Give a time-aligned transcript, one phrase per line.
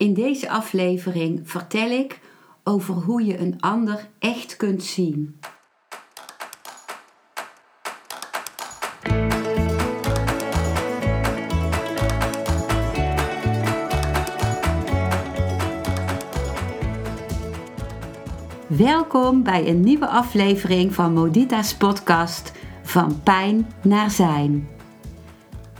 [0.00, 2.20] In deze aflevering vertel ik
[2.64, 5.40] over hoe je een ander echt kunt zien.
[18.66, 24.68] Welkom bij een nieuwe aflevering van Modita's podcast Van Pijn naar Zijn.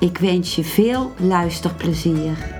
[0.00, 2.58] Ik wens je veel luisterplezier.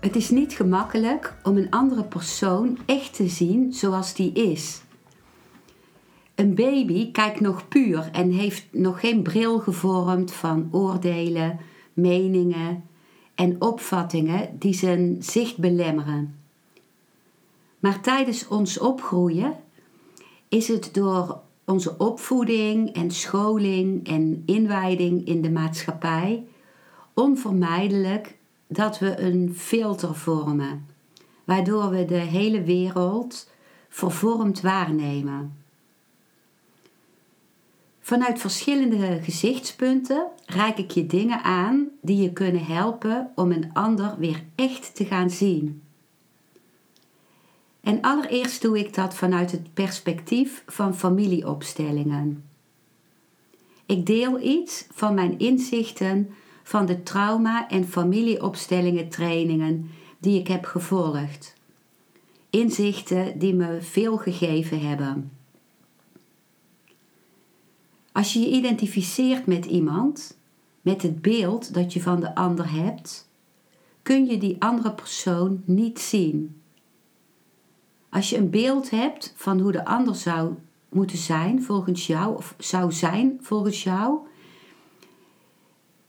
[0.00, 4.82] Het is niet gemakkelijk om een andere persoon echt te zien zoals die is.
[6.34, 11.58] Een baby kijkt nog puur en heeft nog geen bril gevormd van oordelen,
[11.92, 12.84] meningen
[13.34, 16.34] en opvattingen die zijn zicht belemmeren.
[17.78, 19.54] Maar tijdens ons opgroeien
[20.50, 26.46] is het door onze opvoeding en scholing en inwijding in de maatschappij
[27.14, 30.86] onvermijdelijk dat we een filter vormen,
[31.44, 33.50] waardoor we de hele wereld
[33.88, 35.56] vervormd waarnemen.
[38.00, 44.14] Vanuit verschillende gezichtspunten reik ik je dingen aan die je kunnen helpen om een ander
[44.18, 45.82] weer echt te gaan zien.
[47.80, 52.44] En allereerst doe ik dat vanuit het perspectief van familieopstellingen.
[53.86, 56.30] Ik deel iets van mijn inzichten
[56.62, 61.54] van de trauma- en familieopstellingen trainingen die ik heb gevolgd.
[62.50, 65.30] Inzichten die me veel gegeven hebben.
[68.12, 70.38] Als je je identificeert met iemand,
[70.80, 73.28] met het beeld dat je van de ander hebt,
[74.02, 76.59] kun je die andere persoon niet zien.
[78.10, 80.54] Als je een beeld hebt van hoe de ander zou
[80.88, 84.18] moeten zijn volgens jou, of zou zijn volgens jou,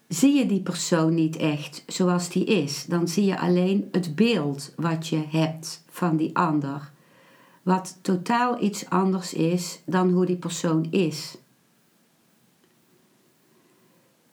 [0.07, 2.85] zie je die persoon niet echt zoals die is.
[2.85, 6.91] Dan zie je alleen het beeld wat je hebt van die ander.
[7.63, 11.37] Wat totaal iets anders is dan hoe die persoon is.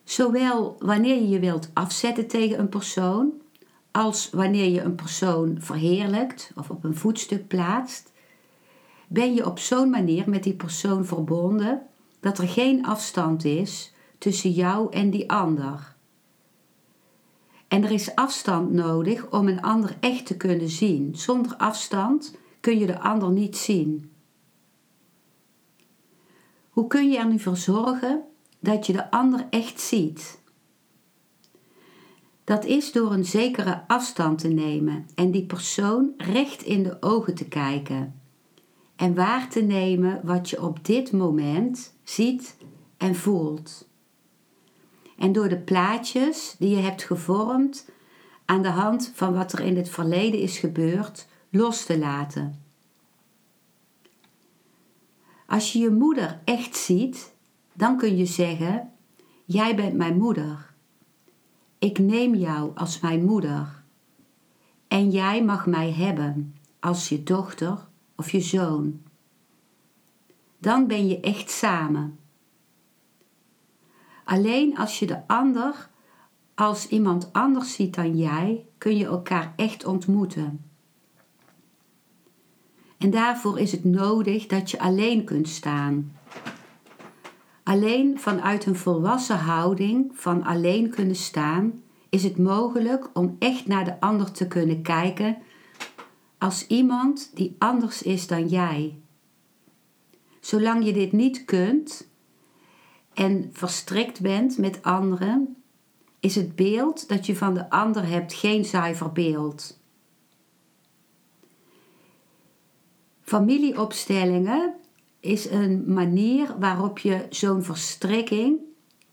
[0.03, 3.38] Zowel wanneer je je wilt afzetten tegen een persoon,
[3.91, 8.11] als wanneer je een persoon verheerlijkt of op een voetstuk plaatst,
[9.07, 11.81] ben je op zo'n manier met die persoon verbonden
[12.19, 15.95] dat er geen afstand is tussen jou en die ander.
[17.67, 21.15] En er is afstand nodig om een ander echt te kunnen zien.
[21.15, 24.11] Zonder afstand kun je de ander niet zien.
[26.69, 28.23] Hoe kun je er nu voor zorgen
[28.59, 30.38] dat je de ander echt ziet?
[32.49, 37.35] Dat is door een zekere afstand te nemen en die persoon recht in de ogen
[37.35, 38.21] te kijken.
[38.95, 42.57] En waar te nemen wat je op dit moment ziet
[42.97, 43.87] en voelt.
[45.17, 47.89] En door de plaatjes die je hebt gevormd
[48.45, 52.61] aan de hand van wat er in het verleden is gebeurd, los te laten.
[55.47, 57.33] Als je je moeder echt ziet,
[57.73, 58.91] dan kun je zeggen:
[59.45, 60.68] Jij bent mijn moeder.
[61.79, 63.83] Ik neem jou als mijn moeder.
[64.87, 69.01] En jij mag mij hebben als je dochter of je zoon.
[70.57, 72.19] Dan ben je echt samen.
[74.23, 75.89] Alleen als je de ander
[76.55, 80.63] als iemand anders ziet dan jij, kun je elkaar echt ontmoeten.
[82.97, 86.17] En daarvoor is het nodig dat je alleen kunt staan.
[87.69, 93.85] Alleen vanuit een volwassen houding van alleen kunnen staan is het mogelijk om echt naar
[93.85, 95.37] de ander te kunnen kijken
[96.37, 98.99] als iemand die anders is dan jij.
[100.39, 102.07] Zolang je dit niet kunt
[103.13, 105.63] en verstrikt bent met anderen,
[106.19, 109.79] is het beeld dat je van de ander hebt geen zuiver beeld.
[113.21, 114.73] Familieopstellingen
[115.19, 118.59] is een manier waarop je zo'n verstrekking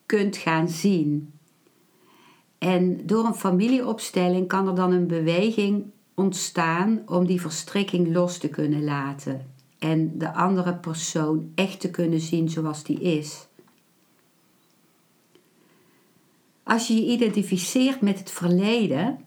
[0.06, 1.32] kunt gaan zien.
[2.58, 8.48] En door een familieopstelling kan er dan een beweging ontstaan om die verstrekking los te
[8.48, 13.46] kunnen laten en de andere persoon echt te kunnen zien zoals die is.
[16.62, 19.24] Als je je identificeert met het verleden,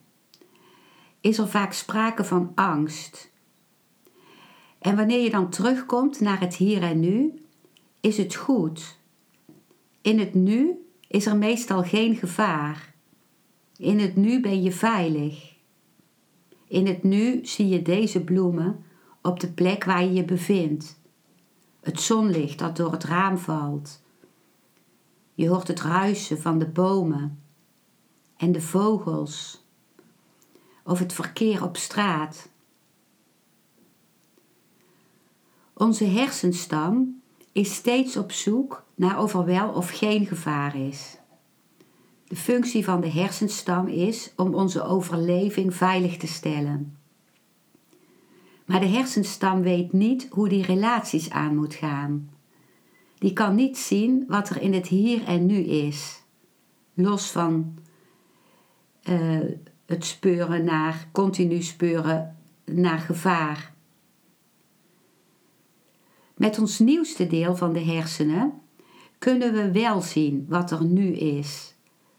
[1.22, 3.29] is er vaak sprake van angst.
[4.80, 7.44] En wanneer je dan terugkomt naar het hier en nu,
[8.00, 8.98] is het goed.
[10.02, 12.94] In het nu is er meestal geen gevaar.
[13.78, 15.56] In het nu ben je veilig.
[16.68, 18.84] In het nu zie je deze bloemen
[19.22, 21.00] op de plek waar je je bevindt.
[21.82, 24.02] Het zonlicht dat door het raam valt.
[25.34, 27.40] Je hoort het ruisen van de bomen
[28.38, 29.64] en de vogels
[30.84, 32.50] of het verkeer op straat.
[35.80, 37.22] Onze hersenstam
[37.52, 41.18] is steeds op zoek naar of er wel of geen gevaar is.
[42.28, 46.98] De functie van de hersenstam is om onze overleving veilig te stellen.
[48.66, 52.30] Maar de hersenstam weet niet hoe die relaties aan moet gaan.
[53.18, 56.24] Die kan niet zien wat er in het hier en nu is,
[56.94, 57.78] los van
[59.10, 59.40] uh,
[59.86, 63.78] het speuren naar, continu speuren naar gevaar.
[66.40, 68.62] Met ons nieuwste deel van de hersenen
[69.18, 71.76] kunnen we wel zien wat er nu is.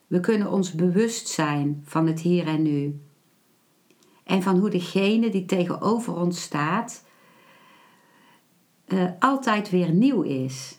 [0.06, 3.00] We kunnen ons bewust zijn van het hier en nu.
[4.25, 7.05] En van hoe degene die tegenover ons staat
[8.87, 10.78] uh, altijd weer nieuw is.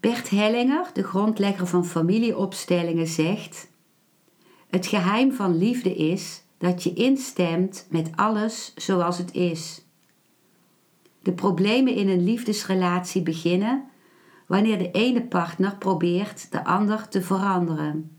[0.00, 3.70] Bert Hellinger, de grondlegger van familieopstellingen, zegt:
[4.70, 9.84] Het geheim van liefde is dat je instemt met alles zoals het is.
[11.22, 13.90] De problemen in een liefdesrelatie beginnen
[14.46, 18.16] wanneer de ene partner probeert de ander te veranderen.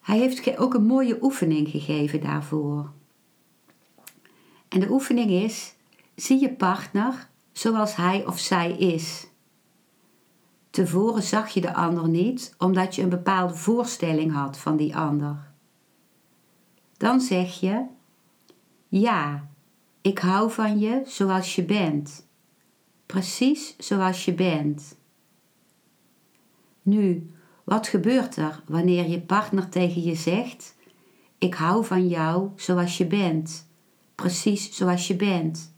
[0.00, 2.92] Hij heeft ook een mooie oefening gegeven daarvoor.
[4.68, 5.74] En de oefening is:
[6.14, 9.26] zie je partner zoals hij of zij is.
[10.74, 15.50] Tevoren zag je de ander niet omdat je een bepaalde voorstelling had van die ander.
[16.96, 17.84] Dan zeg je:
[18.88, 19.48] Ja,
[20.00, 22.26] ik hou van je zoals je bent.
[23.06, 24.96] Precies zoals je bent.
[26.82, 27.30] Nu,
[27.64, 30.76] wat gebeurt er wanneer je partner tegen je zegt:
[31.38, 33.68] Ik hou van jou zoals je bent,
[34.14, 35.74] precies zoals je bent?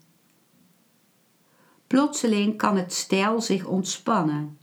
[1.87, 4.59] Plotseling kan het stel zich ontspannen.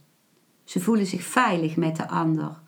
[0.64, 2.62] Ze voelen zich veilig met de ander,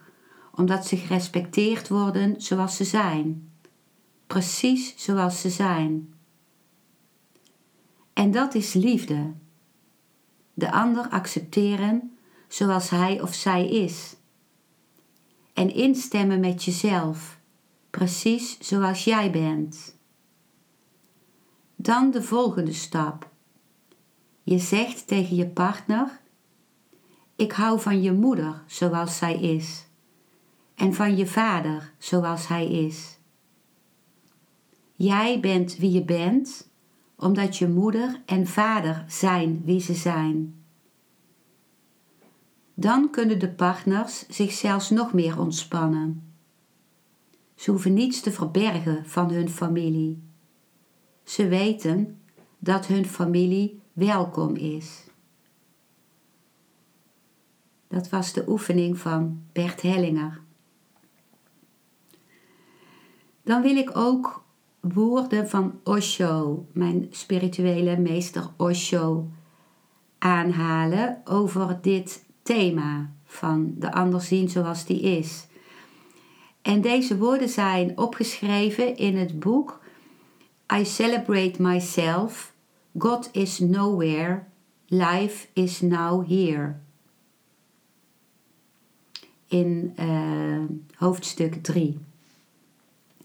[0.51, 3.51] omdat ze gerespecteerd worden zoals ze zijn.
[4.27, 6.13] Precies zoals ze zijn.
[8.13, 9.33] En dat is liefde.
[10.53, 14.15] De ander accepteren zoals hij of zij is.
[15.53, 17.39] En instemmen met jezelf,
[17.89, 19.97] precies zoals jij bent.
[21.75, 23.29] Dan de volgende stap
[24.45, 26.19] je zegt tegen je partner:
[27.35, 29.87] Ik hou van je moeder zoals zij is,
[30.75, 33.17] en van je vader zoals hij is.
[34.95, 36.69] Jij bent wie je bent,
[37.15, 40.63] omdat je moeder en vader zijn wie ze zijn.
[42.73, 46.33] Dan kunnen de partners zich zelfs nog meer ontspannen.
[47.55, 50.23] Ze hoeven niets te verbergen van hun familie.
[51.23, 52.19] Ze weten
[52.59, 55.04] dat hun familie welkom is.
[57.95, 60.41] Dat was de oefening van Bert Hellinger.
[63.43, 64.43] Dan wil ik ook
[64.79, 69.27] woorden van Osho, mijn spirituele meester Osho,
[70.17, 75.47] aanhalen over dit thema van de ander zien zoals die is.
[76.61, 79.79] En deze woorden zijn opgeschreven in het boek
[80.79, 82.53] I Celebrate Myself
[82.97, 84.43] God is nowhere,
[84.87, 86.83] life is now here.
[89.47, 90.63] In uh,
[90.95, 91.99] hoofdstuk 3.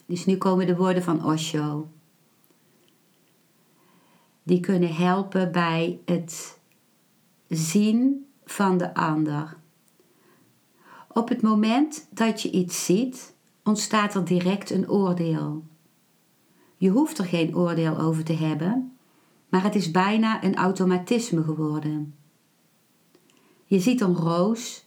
[0.07, 1.89] Dus nu komen de woorden van Osho.
[4.43, 6.59] Die kunnen helpen bij het
[7.49, 9.57] zien van de ander.
[11.09, 13.35] Op het moment dat je iets ziet,
[13.65, 15.65] ontstaat er direct een oordeel.
[16.77, 18.97] Je hoeft er geen oordeel over te hebben,
[19.49, 22.15] maar het is bijna een automatisme geworden.
[23.65, 24.87] Je ziet een roos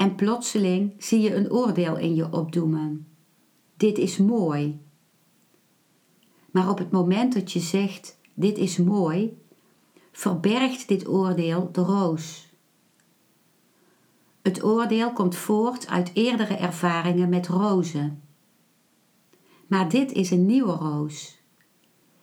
[0.00, 3.06] en plotseling zie je een oordeel in je opdoemen.
[3.76, 4.80] Dit is mooi.
[6.50, 9.38] Maar op het moment dat je zegt: Dit is mooi,
[10.12, 12.52] verbergt dit oordeel de roos.
[14.42, 18.22] Het oordeel komt voort uit eerdere ervaringen met rozen.
[19.66, 21.38] Maar dit is een nieuwe roos.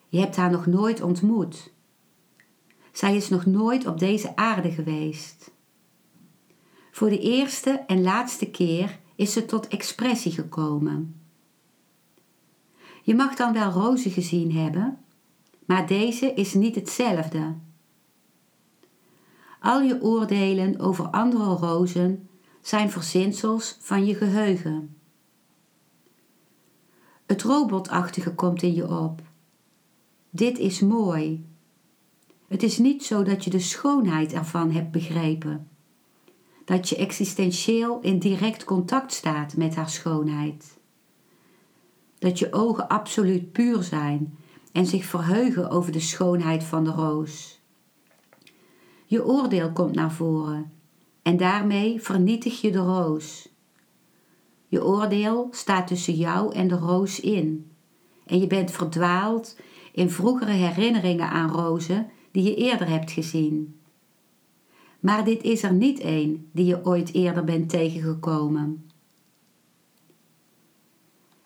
[0.10, 1.74] Je hebt haar nog nooit ontmoet.
[2.91, 5.55] Zij is nog nooit op deze aarde geweest.
[6.97, 11.21] Voor de eerste en laatste keer is ze tot expressie gekomen.
[13.03, 14.97] Je mag dan wel rozen gezien hebben,
[15.65, 17.55] maar deze is niet hetzelfde.
[19.59, 22.29] Al je oordelen over andere rozen
[22.61, 24.97] zijn verzinsels van je geheugen.
[27.25, 29.21] Het robotachtige komt in je op.
[30.29, 31.45] Dit is mooi.
[32.47, 35.67] Het is niet zo dat je de schoonheid ervan hebt begrepen.
[36.67, 40.77] Dat je existentieel in direct contact staat met haar schoonheid.
[42.19, 44.38] Dat je ogen absoluut puur zijn
[44.71, 47.62] en zich verheugen over de schoonheid van de roos.
[49.05, 50.71] Je oordeel komt naar voren
[51.21, 53.50] en daarmee vernietig je de roos.
[54.67, 57.71] Je oordeel staat tussen jou en de roos in
[58.25, 59.57] en je bent verdwaald
[59.91, 63.76] in vroegere herinneringen aan rozen die je eerder hebt gezien.
[64.99, 68.89] Maar dit is er niet één die je ooit eerder bent tegengekomen.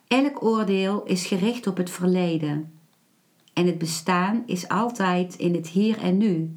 [0.08, 2.72] Elk oordeel is gericht op het verleden
[3.54, 6.56] en het bestaan is altijd in het hier en nu.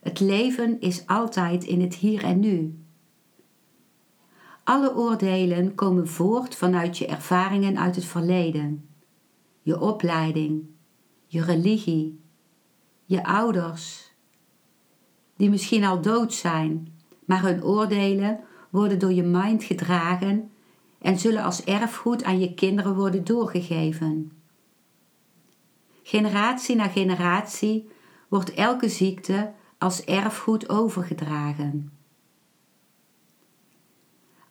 [0.00, 2.78] Het leven is altijd in het hier en nu.
[4.64, 8.88] Alle oordelen komen voort vanuit je ervaringen uit het verleden,
[9.62, 10.64] je opleiding,
[11.26, 12.20] je religie,
[13.04, 14.09] je ouders,
[15.40, 20.50] die misschien al dood zijn, maar hun oordelen worden door je mind gedragen
[20.98, 24.32] en zullen als erfgoed aan je kinderen worden doorgegeven.
[26.02, 27.88] Generatie na generatie
[28.28, 31.92] wordt elke ziekte als erfgoed overgedragen.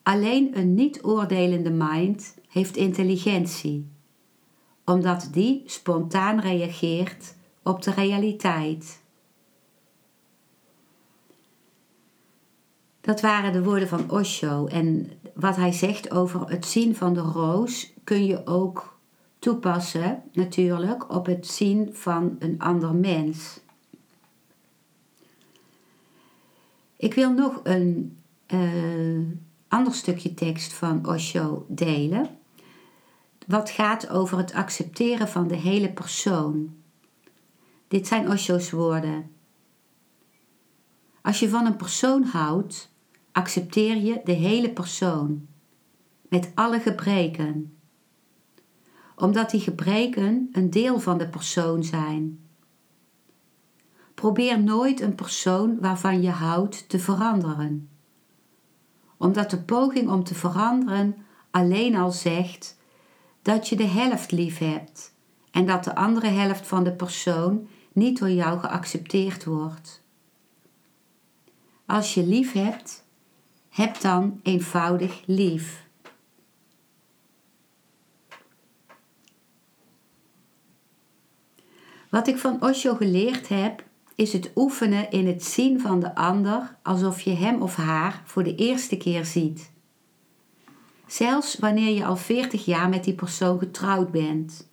[0.04, 3.88] Alleen een niet-oordelende mind heeft intelligentie,
[4.86, 8.99] omdat die spontaan reageert op de realiteit.
[13.02, 17.20] Dat waren de woorden van Osho en wat hij zegt over het zien van de
[17.20, 18.98] roos kun je ook
[19.40, 23.60] toepassen natuurlijk op het zien van een ander mens.
[26.98, 29.26] Ik wil nog een uh,
[29.68, 32.30] ander stukje tekst van Osho delen.
[33.48, 36.76] Wat gaat over het accepteren van de hele persoon.
[37.88, 39.32] Dit zijn Osho's woorden.
[41.22, 42.92] Als je van een persoon houdt,
[43.32, 45.48] accepteer je de hele persoon,
[46.30, 47.78] met alle gebreken,
[49.16, 52.40] omdat die gebreken een deel van de persoon zijn.
[54.14, 57.90] Probeer nooit een persoon waarvan je houdt te veranderen,
[59.18, 61.16] omdat de poging om te veranderen
[61.52, 62.78] alleen al zegt
[63.42, 65.14] dat je de helft lief hebt
[65.52, 70.04] en dat de andere helft van de persoon niet door jou geaccepteerd wordt.
[71.90, 73.04] Als je lief hebt,
[73.70, 75.88] heb dan eenvoudig lief.
[82.10, 83.84] Wat ik van Osho geleerd heb,
[84.16, 88.44] is het oefenen in het zien van de ander alsof je hem of haar voor
[88.44, 89.72] de eerste keer ziet.
[91.08, 94.70] Zelfs wanneer je al 40 jaar met die persoon getrouwd bent.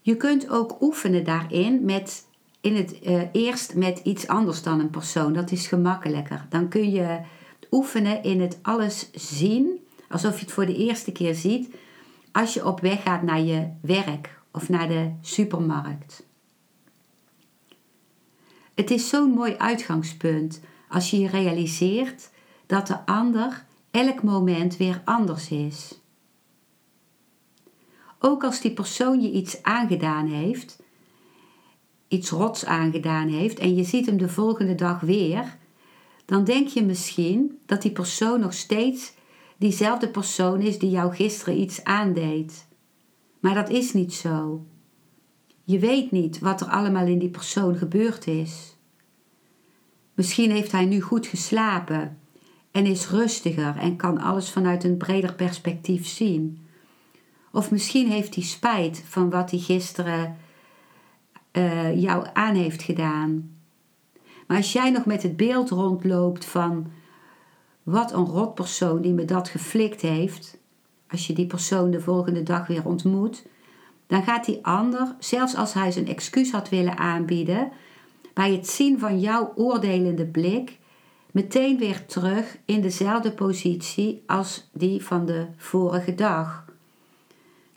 [0.00, 2.30] Je kunt ook oefenen daarin met
[2.62, 5.32] in het uh, eerst met iets anders dan een persoon.
[5.32, 6.46] Dat is gemakkelijker.
[6.48, 7.20] Dan kun je
[7.70, 11.74] oefenen in het alles zien, alsof je het voor de eerste keer ziet,
[12.32, 16.26] als je op weg gaat naar je werk of naar de supermarkt.
[18.74, 22.30] Het is zo'n mooi uitgangspunt als je je realiseert
[22.66, 26.00] dat de ander elk moment weer anders is.
[28.18, 30.81] Ook als die persoon je iets aangedaan heeft,
[32.12, 35.56] iets rots aangedaan heeft en je ziet hem de volgende dag weer,
[36.24, 39.12] dan denk je misschien dat die persoon nog steeds
[39.56, 42.66] diezelfde persoon is die jou gisteren iets aandeed.
[43.40, 44.66] Maar dat is niet zo.
[45.64, 48.76] Je weet niet wat er allemaal in die persoon gebeurd is.
[50.14, 52.18] Misschien heeft hij nu goed geslapen
[52.70, 56.58] en is rustiger en kan alles vanuit een breder perspectief zien.
[57.52, 60.36] Of misschien heeft hij spijt van wat hij gisteren
[61.52, 63.56] uh, jou aan heeft gedaan.
[64.46, 66.90] Maar als jij nog met het beeld rondloopt van
[67.82, 70.58] wat een rotpersoon die me dat geflikt heeft,
[71.10, 73.46] als je die persoon de volgende dag weer ontmoet,
[74.06, 77.72] dan gaat die ander, zelfs als hij zijn excuus had willen aanbieden,
[78.34, 80.78] bij het zien van jouw oordelende blik,
[81.30, 86.64] meteen weer terug in dezelfde positie als die van de vorige dag.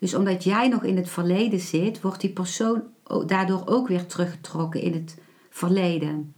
[0.05, 2.83] Dus omdat jij nog in het verleden zit, wordt die persoon
[3.25, 5.17] daardoor ook weer teruggetrokken in het
[5.50, 6.33] verleden.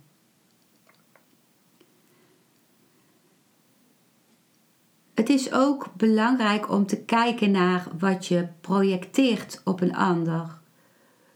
[5.14, 10.60] Het is ook belangrijk om te kijken naar wat je projecteert op een ander.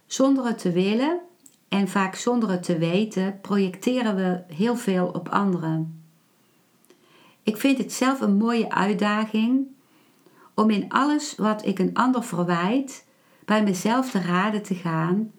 [0.06, 1.20] Zonder het te willen
[1.70, 6.04] en vaak zonder het te weten, projecteren we heel veel op anderen.
[7.44, 9.68] Ik vind het zelf een mooie uitdaging
[10.62, 13.06] om in alles wat ik een ander verwijt,
[13.46, 15.32] bij mezelf te raden te gaan,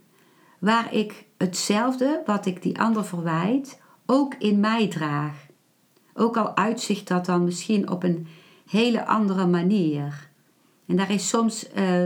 [0.58, 5.46] waar ik hetzelfde wat ik die ander verwijt ook in mij draag.
[6.14, 8.26] Ook al uitzicht dat dan misschien op een
[8.70, 10.30] hele andere manier.
[10.86, 12.04] En daar is soms uh,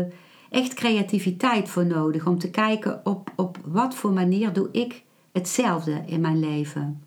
[0.50, 6.02] echt creativiteit voor nodig om te kijken op, op wat voor manier doe ik hetzelfde
[6.06, 7.02] in mijn leven.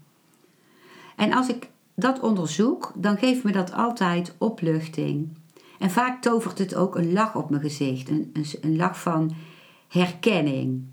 [1.16, 5.38] En als ik dat onderzoek, dan geeft me dat altijd opluchting.
[5.80, 8.32] En vaak tovert het ook een lach op mijn gezicht, een,
[8.62, 9.32] een, lach van
[9.88, 10.84] herkenning.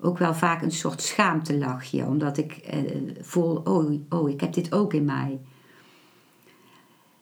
[0.00, 2.80] Ook wel vaak een soort schaamtelachje, omdat ik eh,
[3.20, 5.40] voel, oh, oh, ik heb dit ook in mij.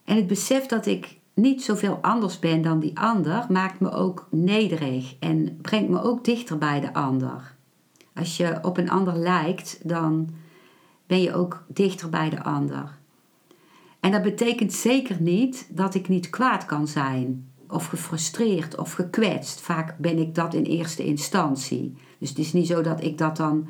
[0.04, 4.26] En het besef dat ik niet zoveel anders ben dan die ander, maakt me ook
[4.30, 7.54] nederig en brengt me ook dichter bij de ander.
[8.14, 10.30] Als je op een ander lijkt, dan
[11.06, 13.00] ben je ook dichter bij de ander.
[14.02, 19.61] En dat betekent zeker niet dat ik niet kwaad kan zijn, of gefrustreerd of gekwetst.
[19.61, 21.97] Vaak ben ik dat in eerste instantie.
[22.18, 23.66] Dus het is niet zo dat ik dat dan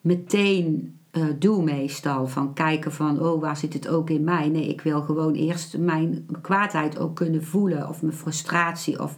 [0.00, 2.26] meteen uh, doe meestal.
[2.26, 4.48] Van kijken van, oh, waar zit het ook in mij?
[4.48, 7.88] Nee, ik wil gewoon eerst mijn kwaadheid ook kunnen voelen.
[7.88, 9.16] Of mijn frustratie of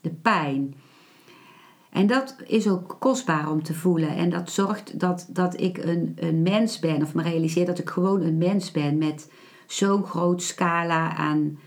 [0.00, 0.74] de pijn.
[1.90, 4.16] En dat is ook kostbaar om te voelen.
[4.16, 7.02] En dat zorgt dat, dat ik een, een mens ben.
[7.02, 9.28] Of me realiseer dat ik gewoon een mens ben met
[9.72, 11.58] zo'n groot scala aan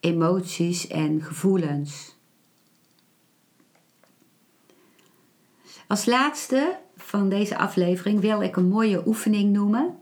[0.00, 2.16] emoties en gevoelens.
[5.86, 9.96] Als laatste van deze aflevering wil ik een mooie oefening noemen.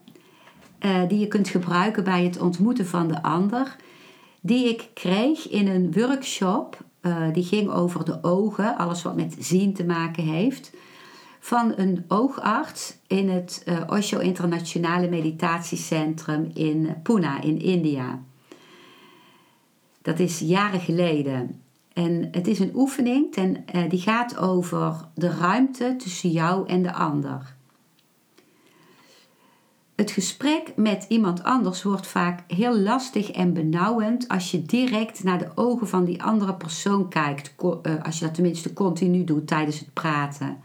[0.81, 3.77] Uh, die je kunt gebruiken bij het ontmoeten van de ander.
[4.41, 6.79] Die ik kreeg in een workshop.
[7.03, 10.73] Uh, die ging over de ogen, alles wat met zien te maken heeft.
[11.43, 18.23] Van een oogarts in het uh, Osho Internationale Meditatiecentrum in Pune in India.
[20.03, 21.63] Dat is jaren geleden.
[21.93, 26.83] En het is een oefening ten, uh, die gaat over de ruimte tussen jou en
[26.83, 27.55] de ander.
[29.95, 35.39] Het gesprek met iemand anders wordt vaak heel lastig en benauwend als je direct naar
[35.39, 39.79] de ogen van die andere persoon kijkt, uh, als je dat tenminste continu doet tijdens
[39.79, 40.57] het praten.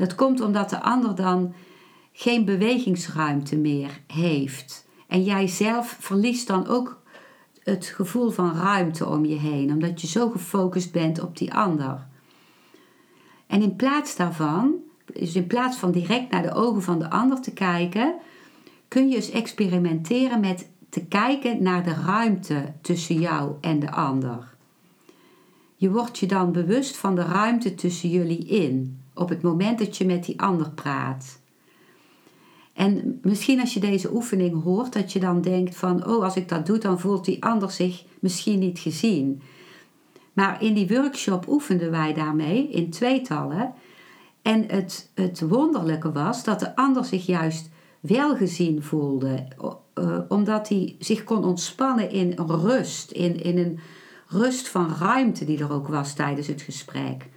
[0.00, 1.54] Dat komt omdat de ander dan
[2.12, 4.86] geen bewegingsruimte meer heeft.
[5.06, 7.02] En jij zelf verliest dan ook
[7.62, 12.06] het gevoel van ruimte om je heen, omdat je zo gefocust bent op die ander.
[13.46, 14.74] En in plaats daarvan,
[15.12, 18.14] dus in plaats van direct naar de ogen van de ander te kijken,
[18.88, 24.54] kun je eens experimenteren met te kijken naar de ruimte tussen jou en de ander.
[25.76, 29.96] Je wordt je dan bewust van de ruimte tussen jullie in, op het moment dat
[29.96, 31.40] je met die ander praat.
[32.72, 36.48] En misschien als je deze oefening hoort, dat je dan denkt van, oh, als ik
[36.48, 39.42] dat doe, dan voelt die ander zich misschien niet gezien.
[40.32, 43.72] Maar in die workshop oefenden wij daarmee in tweetallen.
[44.42, 49.46] En het, het wonderlijke was dat de ander zich juist wel gezien voelde,
[49.94, 53.78] uh, omdat hij zich kon ontspannen in rust, in, in een
[54.26, 57.28] rust van ruimte die er ook was tijdens het gesprek.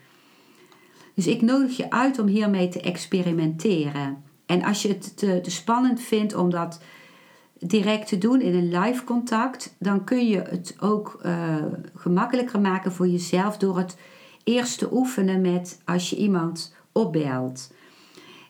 [1.14, 4.24] Dus ik nodig je uit om hiermee te experimenteren.
[4.46, 6.82] En als je het te, te spannend vindt om dat
[7.60, 11.56] direct te doen in een live contact, dan kun je het ook uh,
[11.96, 13.98] gemakkelijker maken voor jezelf door het
[14.44, 17.72] eerst te oefenen met als je iemand opbelt.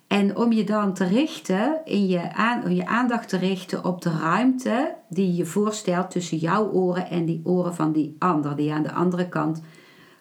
[0.08, 4.10] En om je dan te richten, in je, aan, je aandacht te richten op de
[4.10, 8.84] ruimte die je voorstelt tussen jouw oren en die oren van die ander, die aan
[8.84, 9.62] de andere kant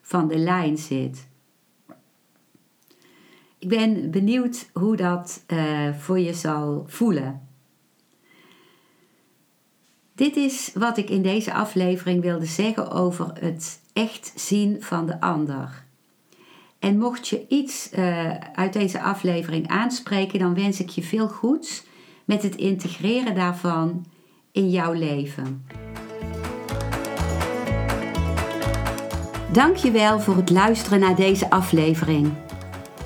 [0.02, 1.28] van de lijn zit.
[3.62, 7.48] Ik ben benieuwd hoe dat uh, voor je zal voelen.
[10.14, 15.20] Dit is wat ik in deze aflevering wilde zeggen over het echt zien van de
[15.20, 15.84] ander.
[16.78, 21.84] En mocht je iets uh, uit deze aflevering aanspreken, dan wens ik je veel goeds
[22.24, 24.04] met het integreren daarvan
[24.52, 25.66] in jouw leven.
[29.52, 32.32] Dankjewel voor het luisteren naar deze aflevering.